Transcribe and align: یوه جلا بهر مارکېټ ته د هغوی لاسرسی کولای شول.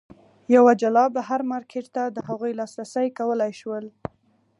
یوه 0.55 0.73
جلا 0.81 1.05
بهر 1.15 1.41
مارکېټ 1.51 1.85
ته 1.95 2.03
د 2.15 2.17
هغوی 2.27 2.51
لاسرسی 2.59 3.07
کولای 3.19 3.51
شول. 3.61 3.85